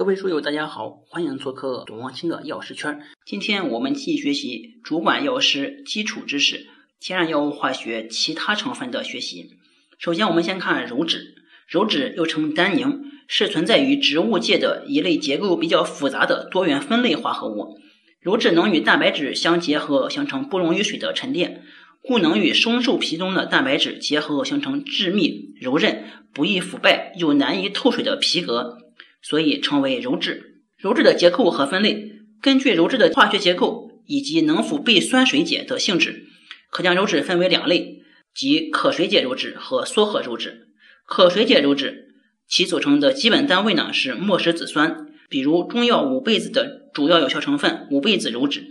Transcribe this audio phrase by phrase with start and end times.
[0.00, 3.02] 各位书友，大家好，欢迎做客董望清的药师圈。
[3.26, 9.58] 今天我们继续学习主管药师基础知识、天然药物化学其他成分的学习。
[9.98, 11.34] 首先，我们先看鞣质。
[11.70, 17.78] 鞣质又称单宁，是存在于植物界的一类结构比较复杂的多元分类化合物。
[18.24, 21.62] 鞣质能与蛋白质相结合，形成不溶于水的沉淀，
[22.00, 28.78] 故能与生树皮中的蛋白质结合，形成致密、柔韧、不易腐败又难以透水的皮革。
[29.22, 30.62] 所以称为鞣质。
[30.82, 36.24] 鞣质的结构和分类，根据鞣质的化学结构以及能否被酸水解的性质，
[36.70, 38.02] 可将鞣质分为两类，
[38.34, 40.68] 即可水解鞣质和缩合鞣质。
[41.04, 42.14] 可水解鞣质，
[42.48, 48.64] 其组成的基本单位呢是墨石子酸，比如中药五倍子的主要有效成分五倍子鞣质，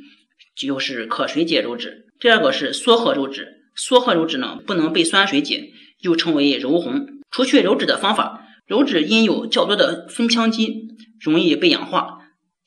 [0.57, 2.07] 就是可水解鞣质。
[2.19, 7.05] 第二个是缩合鞣质，缩合鞣质呢不能被酸水解，又称为鞣红。
[7.29, 8.47] 除去鞣质的方法。
[8.69, 12.19] 鞣质因有较多的酚羟基，容易被氧化，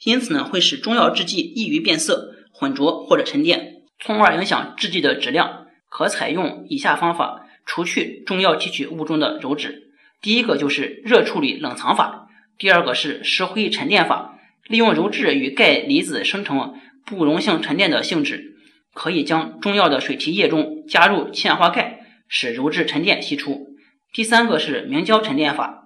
[0.02, 5.66] 因此呢会使中药制剂易于变色、混浊或者沉淀，从而影响制剂的质量。
[5.88, 12.26] 可采用以下方法除去中药提取物中的鞣质：第一个就是热处理冷藏法；
[12.58, 14.40] 第二个是石灰沉淀法。
[14.66, 16.74] 利用鞣质与钙离子生成
[17.06, 18.56] 不溶性沉淀的性质，
[18.92, 23.68] 可以将中药的水提液中加入氢氧化钙，使鞣质沉淀析出。
[24.12, 25.81] 第三个是明胶沉淀法。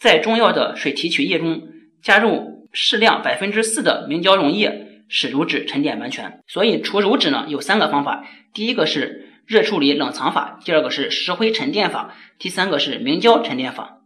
[0.00, 1.68] 在中药的水提取液中
[2.02, 6.40] 加入适量百分之四的明胶溶液，使鞣质沉淀完全。
[6.48, 13.98] 所以除鞣质呢有三个方法：第一个是热处理冷藏法，第二个是石灰沉淀法，第三个是明胶沉淀法。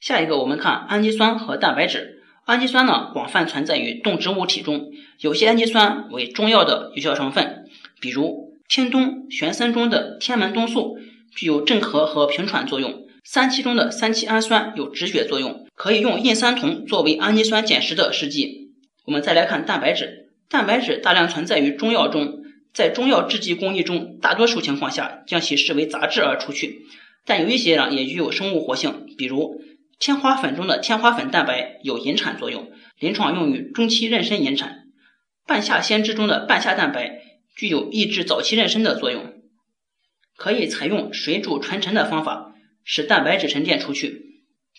[0.00, 2.24] 下一个我们看氨基酸和蛋白质。
[2.44, 7.66] 氨基酸呢广泛存在于动植物体中，有些氨基酸为中药的有效成分，
[8.00, 10.98] 比如天冬玄参中的天门冬素，
[11.36, 13.05] 具有镇咳和平喘作用。
[13.28, 18.70] 三七中的三七氨酸有止血作用，可以用印三酮作为氨基酸碱时的试剂。
[19.04, 26.82] 我们再来看蛋白质，蛋白质大量存在于中药中，在中药制剂工艺中，大多数情况下将其视为杂质而除去，
[27.26, 29.60] 但有一些呢也具有生物活性，比如
[29.98, 34.84] 天花粉中的天花粉蛋白有引产作用，临床用于中期妊娠引产。
[35.44, 37.22] 半夏鲜汁中的半夏蛋白
[37.56, 39.32] 具有抑制早期妊娠的作用，
[40.36, 42.52] 可以采用水煮纯陈的方法。
[42.86, 44.22] 使蛋白质沉淀出去。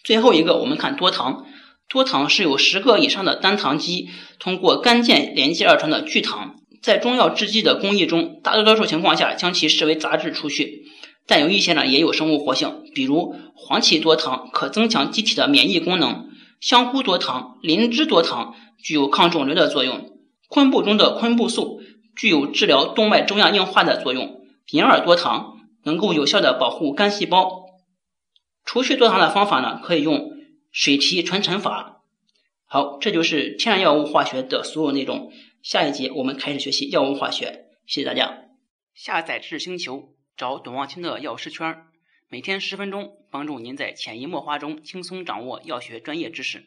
[0.04, 1.46] 最后一个，我们看多糖。
[1.90, 4.10] 多糖是由十个以上的单糖基
[4.40, 10.84] 通过干键连接而成的聚糖，在中药制剂的工艺中，大多数情况下将其视为杂质出去，
[11.26, 16.28] 但有一些呢也有生物活性，比如黄芪多糖可增强机体的免疫功能，
[16.60, 20.12] 香菇多糖、灵芝多糖具有抗肿瘤的作用，
[20.50, 21.80] 昆布中的昆布素
[22.18, 24.42] 具有治疗动脉粥样硬化的作用，
[24.72, 25.54] 银耳多糖
[25.86, 27.67] 能够有效的保护肝细胞。
[28.68, 30.34] 除去多糖的方法呢，可以用
[30.74, 32.04] 水提纯沉法。
[32.66, 35.32] 好，这就是天然药物化学的所有内容。
[35.64, 37.68] 下一节我们开始学习药物化学。
[37.86, 38.50] 谢谢大家。
[38.94, 41.86] 下载知识星球，找董望清的药师圈，
[42.28, 46.66] 每天十分钟，帮助您在潜移默化中轻松掌握药学专业知识。